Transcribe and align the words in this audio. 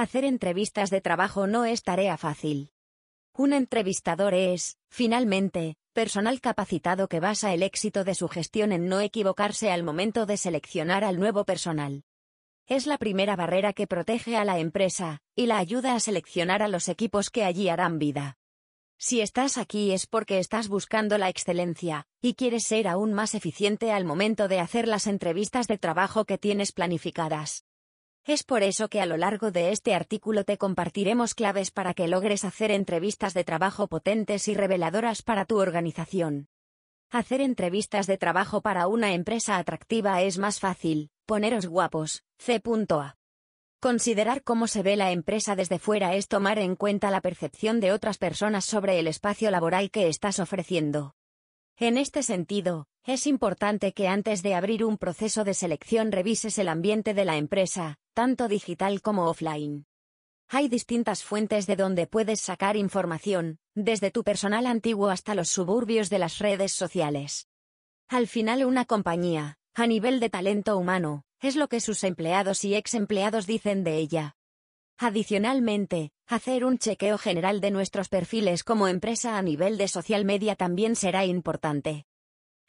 Hacer 0.00 0.24
entrevistas 0.24 0.88
de 0.88 1.02
trabajo 1.02 1.46
no 1.46 1.66
es 1.66 1.82
tarea 1.82 2.16
fácil. 2.16 2.70
Un 3.36 3.52
entrevistador 3.52 4.32
es, 4.32 4.78
finalmente, 4.88 5.76
personal 5.92 6.40
capacitado 6.40 7.06
que 7.06 7.20
basa 7.20 7.52
el 7.52 7.62
éxito 7.62 8.02
de 8.02 8.14
su 8.14 8.26
gestión 8.26 8.72
en 8.72 8.88
no 8.88 9.00
equivocarse 9.00 9.70
al 9.70 9.82
momento 9.82 10.24
de 10.24 10.38
seleccionar 10.38 11.04
al 11.04 11.18
nuevo 11.18 11.44
personal. 11.44 12.04
Es 12.66 12.86
la 12.86 12.96
primera 12.96 13.36
barrera 13.36 13.74
que 13.74 13.86
protege 13.86 14.38
a 14.38 14.46
la 14.46 14.58
empresa, 14.58 15.18
y 15.36 15.44
la 15.44 15.58
ayuda 15.58 15.94
a 15.94 16.00
seleccionar 16.00 16.62
a 16.62 16.68
los 16.68 16.88
equipos 16.88 17.28
que 17.28 17.44
allí 17.44 17.68
harán 17.68 17.98
vida. 17.98 18.38
Si 18.96 19.20
estás 19.20 19.58
aquí 19.58 19.92
es 19.92 20.06
porque 20.06 20.38
estás 20.38 20.68
buscando 20.68 21.18
la 21.18 21.28
excelencia, 21.28 22.06
y 22.22 22.36
quieres 22.36 22.64
ser 22.64 22.88
aún 22.88 23.12
más 23.12 23.34
eficiente 23.34 23.92
al 23.92 24.06
momento 24.06 24.48
de 24.48 24.60
hacer 24.60 24.88
las 24.88 25.06
entrevistas 25.06 25.66
de 25.66 25.76
trabajo 25.76 26.24
que 26.24 26.38
tienes 26.38 26.72
planificadas. 26.72 27.66
Es 28.30 28.44
por 28.44 28.62
eso 28.62 28.86
que 28.88 29.00
a 29.00 29.06
lo 29.06 29.16
largo 29.16 29.50
de 29.50 29.72
este 29.72 29.92
artículo 29.92 30.44
te 30.44 30.56
compartiremos 30.56 31.34
claves 31.34 31.72
para 31.72 31.94
que 31.94 32.06
logres 32.06 32.44
hacer 32.44 32.70
entrevistas 32.70 33.34
de 33.34 33.42
trabajo 33.42 33.88
potentes 33.88 34.46
y 34.46 34.54
reveladoras 34.54 35.22
para 35.22 35.44
tu 35.46 35.58
organización. 35.58 36.46
Hacer 37.10 37.40
entrevistas 37.40 38.06
de 38.06 38.18
trabajo 38.18 38.60
para 38.60 38.86
una 38.86 39.14
empresa 39.14 39.56
atractiva 39.56 40.22
es 40.22 40.38
más 40.38 40.60
fácil, 40.60 41.10
poneros 41.26 41.66
guapos, 41.66 42.22
C.A. 42.38 43.16
Considerar 43.80 44.44
cómo 44.44 44.68
se 44.68 44.84
ve 44.84 44.94
la 44.94 45.10
empresa 45.10 45.56
desde 45.56 45.80
fuera 45.80 46.14
es 46.14 46.28
tomar 46.28 46.60
en 46.60 46.76
cuenta 46.76 47.10
la 47.10 47.22
percepción 47.22 47.80
de 47.80 47.90
otras 47.90 48.16
personas 48.16 48.64
sobre 48.64 49.00
el 49.00 49.08
espacio 49.08 49.50
laboral 49.50 49.90
que 49.90 50.06
estás 50.06 50.38
ofreciendo. 50.38 51.16
En 51.76 51.98
este 51.98 52.22
sentido, 52.22 52.86
es 53.04 53.26
importante 53.26 53.92
que 53.92 54.08
antes 54.08 54.42
de 54.42 54.54
abrir 54.54 54.84
un 54.84 54.98
proceso 54.98 55.44
de 55.44 55.54
selección 55.54 56.12
revises 56.12 56.58
el 56.58 56.68
ambiente 56.68 57.14
de 57.14 57.24
la 57.24 57.36
empresa, 57.36 57.98
tanto 58.14 58.46
digital 58.46 59.00
como 59.00 59.28
offline. 59.28 59.86
Hay 60.48 60.68
distintas 60.68 61.22
fuentes 61.22 61.66
de 61.66 61.76
donde 61.76 62.06
puedes 62.06 62.40
sacar 62.40 62.76
información, 62.76 63.58
desde 63.74 64.10
tu 64.10 64.24
personal 64.24 64.66
antiguo 64.66 65.08
hasta 65.08 65.34
los 65.34 65.48
suburbios 65.48 66.10
de 66.10 66.18
las 66.18 66.38
redes 66.38 66.72
sociales. 66.72 67.48
Al 68.08 68.26
final 68.26 68.64
una 68.64 68.84
compañía, 68.84 69.58
a 69.74 69.86
nivel 69.86 70.20
de 70.20 70.28
talento 70.28 70.76
humano, 70.76 71.22
es 71.40 71.56
lo 71.56 71.68
que 71.68 71.80
sus 71.80 72.04
empleados 72.04 72.64
y 72.64 72.74
ex 72.74 72.94
empleados 72.94 73.46
dicen 73.46 73.84
de 73.84 73.96
ella. 73.96 74.36
Adicionalmente, 74.98 76.10
hacer 76.26 76.64
un 76.64 76.76
chequeo 76.76 77.16
general 77.16 77.62
de 77.62 77.70
nuestros 77.70 78.08
perfiles 78.08 78.64
como 78.64 78.88
empresa 78.88 79.38
a 79.38 79.42
nivel 79.42 79.78
de 79.78 79.88
social 79.88 80.26
media 80.26 80.56
también 80.56 80.96
será 80.96 81.24
importante. 81.24 82.04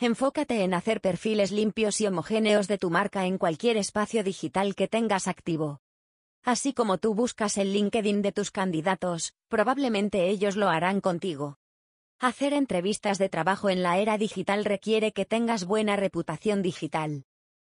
Enfócate 0.03 0.63
en 0.63 0.73
hacer 0.73 0.99
perfiles 0.99 1.51
limpios 1.51 2.01
y 2.01 2.07
homogéneos 2.07 2.67
de 2.67 2.79
tu 2.79 2.89
marca 2.89 3.27
en 3.27 3.37
cualquier 3.37 3.77
espacio 3.77 4.23
digital 4.23 4.73
que 4.73 4.87
tengas 4.87 5.27
activo. 5.27 5.79
Así 6.43 6.73
como 6.73 6.97
tú 6.97 7.13
buscas 7.13 7.55
el 7.59 7.71
LinkedIn 7.71 8.23
de 8.23 8.31
tus 8.31 8.49
candidatos, 8.49 9.35
probablemente 9.47 10.27
ellos 10.27 10.55
lo 10.55 10.69
harán 10.69 11.01
contigo. 11.01 11.59
Hacer 12.19 12.53
entrevistas 12.53 13.19
de 13.19 13.29
trabajo 13.29 13.69
en 13.69 13.83
la 13.83 13.99
era 13.99 14.17
digital 14.17 14.65
requiere 14.65 15.11
que 15.11 15.25
tengas 15.25 15.65
buena 15.65 15.97
reputación 15.97 16.63
digital. 16.63 17.25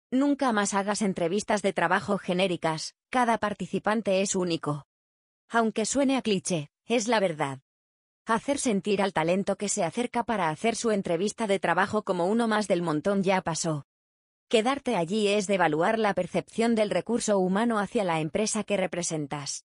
Nunca 0.09 0.51
más 0.51 0.73
hagas 0.73 1.03
entrevistas 1.03 1.61
de 1.61 1.73
trabajo 1.73 2.17
genéricas, 2.17 2.95
cada 3.11 3.37
participante 3.37 4.21
es 4.21 4.33
único. 4.33 4.87
Aunque 5.47 5.85
suene 5.85 6.17
a 6.17 6.23
cliché, 6.23 6.71
es 6.87 7.07
la 7.07 7.19
verdad. 7.19 7.59
Hacer 8.27 8.57
sentir 8.57 9.03
al 9.03 9.13
talento 9.13 9.55
que 9.55 9.69
se 9.69 9.83
acerca 9.83 10.23
para 10.23 10.49
hacer 10.49 10.75
su 10.75 10.89
entrevista 10.89 11.45
de 11.45 11.59
trabajo 11.59 12.01
como 12.01 12.25
uno 12.25 12.47
más 12.47 12.67
del 12.67 12.81
montón 12.81 13.21
ya 13.21 13.39
pasó. 13.41 13.85
Quedarte 14.47 14.95
allí 14.95 15.27
es 15.27 15.45
devaluar 15.45 15.99
la 15.99 16.15
percepción 16.15 16.73
del 16.73 16.89
recurso 16.89 17.37
humano 17.37 17.77
hacia 17.77 18.03
la 18.03 18.19
empresa 18.19 18.63
que 18.63 18.77
representas. 18.77 19.63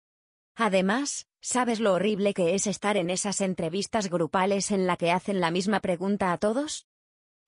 Además, 0.55 1.27
¿sabes 1.41 1.81
lo 1.81 1.91
horrible 1.91 2.33
que 2.33 2.55
es 2.55 2.65
estar 2.65 2.95
en 2.95 3.09
esas 3.09 3.41
entrevistas 3.41 4.09
grupales 4.09 4.71
en 4.71 4.87
la 4.87 4.95
que 4.95 5.11
hacen 5.11 5.41
la 5.41 5.51
misma 5.51 5.81
pregunta 5.81 6.31
a 6.31 6.37
todos? 6.37 6.87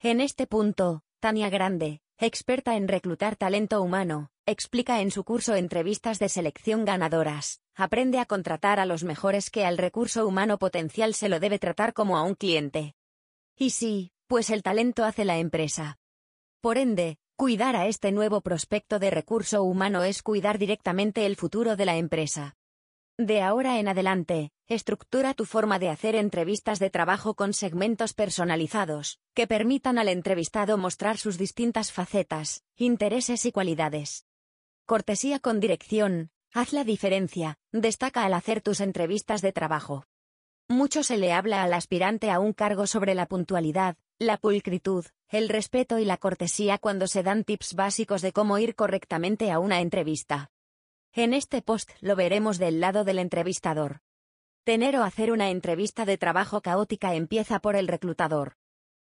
En 0.00 0.20
este 0.20 0.46
punto, 0.46 1.04
Tania 1.20 1.48
Grande, 1.48 2.02
experta 2.26 2.74
en 2.74 2.88
reclutar 2.88 3.36
talento 3.36 3.80
humano, 3.80 4.30
explica 4.44 5.00
en 5.00 5.12
su 5.12 5.22
curso 5.22 5.54
Entrevistas 5.54 6.18
de 6.18 6.28
Selección 6.28 6.84
Ganadoras, 6.84 7.60
aprende 7.76 8.18
a 8.18 8.26
contratar 8.26 8.80
a 8.80 8.86
los 8.86 9.04
mejores 9.04 9.50
que 9.50 9.64
al 9.64 9.78
recurso 9.78 10.26
humano 10.26 10.58
potencial 10.58 11.14
se 11.14 11.28
lo 11.28 11.38
debe 11.38 11.60
tratar 11.60 11.94
como 11.94 12.16
a 12.16 12.22
un 12.22 12.34
cliente. 12.34 12.94
Y 13.56 13.70
sí, 13.70 14.10
pues 14.26 14.50
el 14.50 14.64
talento 14.64 15.04
hace 15.04 15.24
la 15.24 15.38
empresa. 15.38 15.98
Por 16.60 16.76
ende, 16.76 17.18
cuidar 17.36 17.76
a 17.76 17.86
este 17.86 18.10
nuevo 18.10 18.40
prospecto 18.40 18.98
de 18.98 19.10
recurso 19.10 19.62
humano 19.62 20.02
es 20.02 20.24
cuidar 20.24 20.58
directamente 20.58 21.24
el 21.24 21.36
futuro 21.36 21.76
de 21.76 21.86
la 21.86 21.96
empresa. 21.98 22.57
De 23.20 23.42
ahora 23.42 23.80
en 23.80 23.88
adelante, 23.88 24.52
estructura 24.68 25.34
tu 25.34 25.44
forma 25.44 25.80
de 25.80 25.88
hacer 25.88 26.14
entrevistas 26.14 26.78
de 26.78 26.88
trabajo 26.88 27.34
con 27.34 27.52
segmentos 27.52 28.14
personalizados, 28.14 29.18
que 29.34 29.48
permitan 29.48 29.98
al 29.98 30.06
entrevistado 30.08 30.78
mostrar 30.78 31.18
sus 31.18 31.36
distintas 31.36 31.90
facetas, 31.90 32.62
intereses 32.76 33.44
y 33.44 33.50
cualidades. 33.50 34.24
Cortesía 34.86 35.40
con 35.40 35.58
dirección, 35.58 36.30
haz 36.54 36.72
la 36.72 36.84
diferencia, 36.84 37.58
destaca 37.72 38.24
al 38.24 38.34
hacer 38.34 38.60
tus 38.60 38.78
entrevistas 38.78 39.42
de 39.42 39.52
trabajo. 39.52 40.04
Mucho 40.68 41.02
se 41.02 41.16
le 41.16 41.32
habla 41.32 41.64
al 41.64 41.74
aspirante 41.74 42.30
a 42.30 42.38
un 42.38 42.52
cargo 42.52 42.86
sobre 42.86 43.16
la 43.16 43.26
puntualidad, 43.26 43.96
la 44.20 44.36
pulcritud, 44.36 45.04
el 45.28 45.48
respeto 45.48 45.98
y 45.98 46.04
la 46.04 46.18
cortesía 46.18 46.78
cuando 46.78 47.08
se 47.08 47.24
dan 47.24 47.42
tips 47.42 47.74
básicos 47.74 48.22
de 48.22 48.32
cómo 48.32 48.58
ir 48.58 48.76
correctamente 48.76 49.50
a 49.50 49.58
una 49.58 49.80
entrevista. 49.80 50.52
En 51.12 51.34
este 51.34 51.62
post 51.62 51.90
lo 52.00 52.16
veremos 52.16 52.58
del 52.58 52.80
lado 52.80 53.04
del 53.04 53.18
entrevistador. 53.18 54.00
Tener 54.64 54.96
o 54.96 55.02
hacer 55.02 55.32
una 55.32 55.50
entrevista 55.50 56.04
de 56.04 56.18
trabajo 56.18 56.60
caótica 56.60 57.14
empieza 57.14 57.58
por 57.58 57.74
el 57.76 57.88
reclutador. 57.88 58.56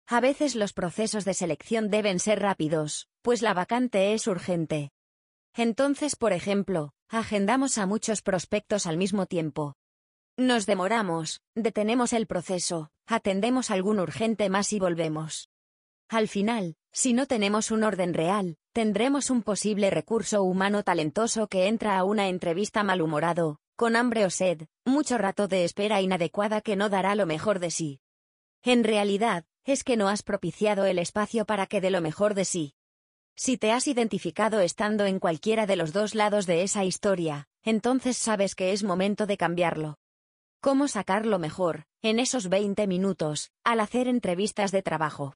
A 0.07 0.21
veces 0.21 0.55
los 0.55 0.73
procesos 0.73 1.25
de 1.25 1.35
selección 1.35 1.91
deben 1.91 2.21
ser 2.21 2.41
rápidos, 2.41 3.09
pues 3.23 3.43
la 3.43 3.55
vacante 3.55 4.13
es 4.13 4.27
urgente. 4.27 4.93
Entonces, 5.55 6.15
por 6.15 6.33
ejemplo, 6.33 6.93
agendamos 7.09 7.79
a 7.79 7.87
muchos 7.87 8.23
prospectos 8.23 8.87
al 8.87 8.99
mismo 8.99 9.27
tiempo. 9.27 9.75
Nos 10.37 10.67
demoramos, 10.67 11.41
detenemos 11.55 12.13
el 12.13 12.27
proceso, 12.27 12.91
atendemos 13.07 13.71
algún 13.71 13.99
urgente 13.99 14.51
más 14.51 14.73
y 14.75 14.79
volvemos. 14.79 15.49
Al 16.09 16.29
final, 16.29 16.77
si 16.97 17.13
no 17.13 17.27
tenemos 17.27 17.71
un 17.73 17.85
orden 17.85 18.15
real, 18.15 18.57
tendremos 18.73 19.29
un 19.29 19.43
posible 19.43 19.91
recurso 19.91 20.43
humano 20.43 20.83
talentoso 20.83 21.47
que 21.47 21.67
entra 21.67 21.99
a 21.99 22.05
una 22.05 22.29
entrevista 22.29 22.83
malhumorado, 22.85 23.59
con 23.77 23.97
hambre 23.97 24.25
o 24.25 24.31
sed, 24.31 24.63
mucho 24.87 25.19
rato 25.19 25.47
de 25.47 25.65
espera 25.65 26.01
inadecuada 26.01 26.63
que 26.63 26.75
no 26.75 26.89
dará 26.89 27.15
lo 27.15 27.27
mejor 27.27 27.59
de 27.59 27.71
sí. 27.71 28.01
En 28.63 28.83
realidad, 28.83 29.45
es 29.67 29.85
que 29.85 29.99
no 29.99 30.09
has 30.09 30.23
propiciado 30.23 30.87
el 30.87 30.99
espacio 30.99 31.45
para 31.45 31.67
que 31.67 31.83
dé 31.83 31.91
lo 31.91 32.01
mejor 32.01 32.33
de 32.33 32.47
sí. 32.47 32.73
Si 33.37 33.59
te 33.59 33.73
has 33.73 33.89
identificado 33.89 34.61
estando 34.61 35.05
en 35.05 35.19
cualquiera 35.19 35.67
de 35.67 35.77
los 35.77 35.93
dos 35.93 36.15
lados 36.15 36.47
de 36.47 36.63
esa 36.63 36.87
historia, 36.87 37.47
entonces 37.63 38.17
sabes 38.17 38.55
que 38.55 38.73
es 38.73 38.85
momento 38.85 39.27
de 39.27 39.37
cambiarlo. 39.37 39.99
¿Cómo 40.63 40.89
sacar 40.89 41.27
lo 41.27 41.39
mejor, 41.39 41.85
en 42.01 42.21
esos 42.21 42.49
20 42.49 42.87
minutos, 42.87 43.51
al 43.65 43.81
hacer 43.81 44.09
entrevistas 44.09 44.73
de 44.73 44.81
trabajo? 44.81 45.35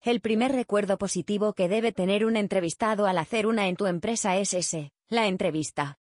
El 0.00 0.20
primer 0.20 0.52
recuerdo 0.52 0.96
positivo 0.96 1.54
que 1.54 1.68
debe 1.68 1.90
tener 1.90 2.24
un 2.24 2.36
entrevistado 2.36 3.06
al 3.06 3.18
hacer 3.18 3.48
una 3.48 3.66
en 3.66 3.74
tu 3.76 3.86
empresa 3.86 4.36
es 4.36 4.54
ese, 4.54 4.92
la 5.08 5.26
entrevista. 5.26 5.98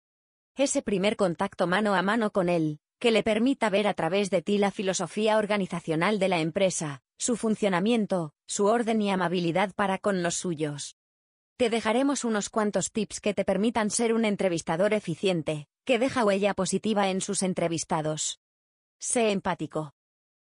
Ese 0.55 0.81
primer 0.81 1.15
contacto 1.15 1.67
mano 1.67 1.93
a 1.93 2.01
mano 2.01 2.31
con 2.31 2.49
él, 2.49 2.79
que 2.97 3.11
le 3.11 3.21
permita 3.21 3.69
ver 3.69 3.87
a 3.87 3.93
través 3.93 4.31
de 4.31 4.41
ti 4.41 4.57
la 4.57 4.71
filosofía 4.71 5.37
organizacional 5.37 6.17
de 6.17 6.27
la 6.27 6.39
empresa, 6.39 7.03
su 7.17 7.37
funcionamiento, 7.37 8.33
su 8.47 8.65
orden 8.65 9.01
y 9.01 9.11
amabilidad 9.11 9.73
para 9.75 9.99
con 9.99 10.23
los 10.23 10.35
suyos. 10.35 10.97
Te 11.55 11.69
dejaremos 11.69 12.23
unos 12.23 12.49
cuantos 12.49 12.91
tips 12.91 13.21
que 13.21 13.35
te 13.35 13.45
permitan 13.45 13.91
ser 13.91 14.13
un 14.13 14.25
entrevistador 14.25 14.93
eficiente, 14.93 15.67
que 15.85 15.99
deja 15.99 16.25
huella 16.25 16.55
positiva 16.55 17.09
en 17.09 17.21
sus 17.21 17.43
entrevistados. 17.43 18.39
Sé 18.97 19.31
empático. 19.31 19.93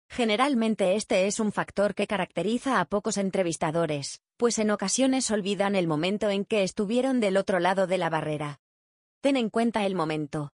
Generalmente 0.10 0.96
este 0.96 1.28
es 1.28 1.40
un 1.40 1.52
factor 1.52 1.94
que 1.94 2.08
caracteriza 2.08 2.80
a 2.80 2.86
pocos 2.86 3.18
entrevistadores, 3.18 4.22
pues 4.38 4.58
en 4.60 4.72
ocasiones 4.72 5.30
olvidan 5.32 5.76
el 5.76 5.88
momento 5.88 6.30
en 6.30 6.46
que 6.46 6.64
estuvieron 6.64 7.20
del 7.20 7.38
otro 7.38 7.60
lado 7.60 7.88
de 7.88 7.98
la 7.98 8.10
barrera. 8.10 8.60
Ten 9.22 9.36
en 9.36 9.50
cuenta 9.50 9.86
el 9.86 9.96
momento. 9.96 10.52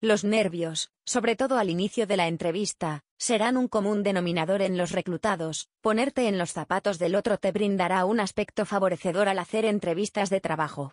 Los 0.00 0.22
nervios, 0.22 0.90
sobre 1.06 1.34
todo 1.34 1.58
al 1.58 1.70
inicio 1.70 2.06
de 2.06 2.16
la 2.16 2.28
entrevista, 2.28 3.04
serán 3.16 3.56
un 3.56 3.68
común 3.68 4.02
denominador 4.02 4.60
en 4.60 4.76
los 4.76 4.92
reclutados. 4.92 5.68
Ponerte 5.80 6.28
en 6.28 6.36
los 6.36 6.52
zapatos 6.52 6.98
del 6.98 7.14
otro 7.14 7.38
te 7.38 7.52
brindará 7.52 8.04
un 8.04 8.20
aspecto 8.20 8.66
favorecedor 8.66 9.28
al 9.28 9.38
hacer 9.38 9.64
entrevistas 9.64 10.28
de 10.28 10.40
trabajo. 10.40 10.92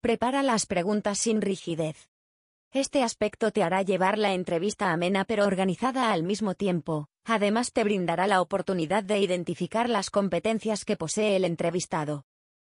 Prepara 0.00 0.42
las 0.42 0.64
preguntas 0.64 1.18
sin 1.18 1.42
rigidez. 1.42 2.08
Este 2.72 3.02
aspecto 3.02 3.50
te 3.50 3.62
hará 3.62 3.80
llevar 3.80 4.18
la 4.18 4.34
entrevista 4.34 4.92
amena 4.92 5.24
pero 5.24 5.46
organizada 5.46 6.12
al 6.12 6.22
mismo 6.22 6.54
tiempo, 6.54 7.08
además 7.24 7.72
te 7.72 7.82
brindará 7.82 8.26
la 8.26 8.42
oportunidad 8.42 9.02
de 9.02 9.18
identificar 9.20 9.88
las 9.88 10.10
competencias 10.10 10.84
que 10.84 10.96
posee 10.96 11.36
el 11.36 11.46
entrevistado. 11.46 12.24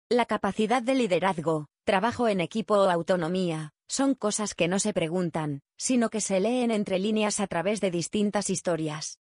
La 0.10 0.26
capacidad 0.26 0.82
de 0.82 0.96
liderazgo, 0.96 1.68
trabajo 1.84 2.30
en 2.30 2.40
equipo 2.40 2.76
o 2.76 2.90
autonomía, 2.90 3.72
son 3.90 4.16
cosas 4.16 4.56
que 4.56 4.70
no 4.70 4.80
se 4.80 4.94
preguntan, 4.94 5.60
sino 5.78 6.10
que 6.10 6.22
se 6.22 6.40
leen 6.40 6.72
entre 6.72 6.98
líneas 6.98 7.42
a 7.42 7.48
través 7.48 7.82
de 7.82 7.92
distintas 7.92 8.50
historias. 8.50 9.20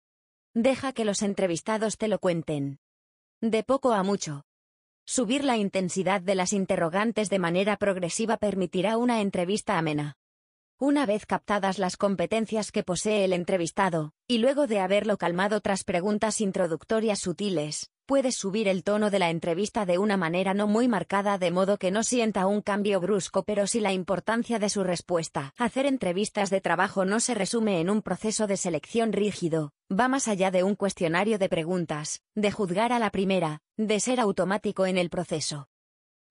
Deja 0.52 0.92
que 0.92 1.04
los 1.04 1.22
entrevistados 1.22 1.96
te 1.96 2.08
lo 2.08 2.18
cuenten. 2.18 2.78
De 3.40 3.62
poco 3.62 3.92
a 3.92 4.02
mucho. 4.02 4.42
Subir 5.04 5.44
la 5.44 5.56
intensidad 5.56 6.20
de 6.20 6.34
las 6.34 6.52
interrogantes 6.52 7.30
de 7.30 7.38
manera 7.38 7.76
progresiva 7.76 8.36
permitirá 8.36 8.96
una 8.96 9.20
entrevista 9.20 9.78
amena. 9.78 10.16
Una 10.78 11.06
vez 11.06 11.24
captadas 11.24 11.78
las 11.78 11.96
competencias 11.96 12.70
que 12.70 12.82
posee 12.82 13.24
el 13.24 13.32
entrevistado, 13.32 14.12
y 14.28 14.36
luego 14.36 14.66
de 14.66 14.80
haberlo 14.80 15.16
calmado 15.16 15.62
tras 15.62 15.84
preguntas 15.84 16.42
introductorias 16.42 17.18
sutiles, 17.18 17.90
puedes 18.04 18.36
subir 18.36 18.68
el 18.68 18.84
tono 18.84 19.08
de 19.08 19.18
la 19.18 19.30
entrevista 19.30 19.86
de 19.86 19.96
una 19.96 20.18
manera 20.18 20.52
no 20.52 20.66
muy 20.66 20.86
marcada 20.86 21.38
de 21.38 21.50
modo 21.50 21.78
que 21.78 21.90
no 21.90 22.02
sienta 22.02 22.46
un 22.46 22.60
cambio 22.60 23.00
brusco 23.00 23.42
pero 23.42 23.66
sí 23.66 23.80
la 23.80 23.94
importancia 23.94 24.58
de 24.58 24.68
su 24.68 24.84
respuesta. 24.84 25.54
Hacer 25.56 25.86
entrevistas 25.86 26.50
de 26.50 26.60
trabajo 26.60 27.06
no 27.06 27.20
se 27.20 27.34
resume 27.34 27.80
en 27.80 27.88
un 27.88 28.02
proceso 28.02 28.46
de 28.46 28.58
selección 28.58 29.14
rígido, 29.14 29.72
va 29.90 30.08
más 30.08 30.28
allá 30.28 30.50
de 30.50 30.62
un 30.62 30.74
cuestionario 30.74 31.38
de 31.38 31.48
preguntas, 31.48 32.20
de 32.34 32.52
juzgar 32.52 32.92
a 32.92 32.98
la 32.98 33.08
primera, 33.08 33.62
de 33.78 33.98
ser 33.98 34.20
automático 34.20 34.84
en 34.84 34.98
el 34.98 35.08
proceso. 35.08 35.68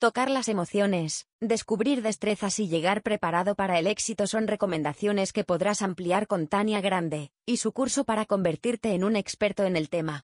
Tocar 0.05 0.29
las 0.29 0.49
emociones, 0.49 1.25
descubrir 1.41 2.03
destrezas 2.03 2.59
y 2.59 2.67
llegar 2.67 3.01
preparado 3.01 3.55
para 3.55 3.79
el 3.79 3.87
éxito 3.87 4.27
son 4.27 4.45
recomendaciones 4.45 5.33
que 5.33 5.43
podrás 5.43 5.81
ampliar 5.81 6.27
con 6.27 6.45
Tania 6.45 6.79
Grande, 6.79 7.31
y 7.43 7.57
su 7.57 7.71
curso 7.71 8.03
para 8.03 8.27
convertirte 8.27 8.93
en 8.93 9.03
un 9.03 9.15
experto 9.15 9.63
en 9.63 9.75
el 9.75 9.89
tema. 9.89 10.23